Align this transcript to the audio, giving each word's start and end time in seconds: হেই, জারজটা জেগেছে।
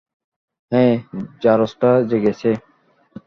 হেই, 0.71 0.91
জারজটা 1.43 1.89
জেগেছে। 2.09 2.51